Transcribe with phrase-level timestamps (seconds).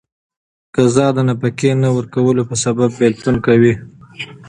[0.75, 3.73] قضا د نفقې نه ورکولو په سبب بيلتون کوي.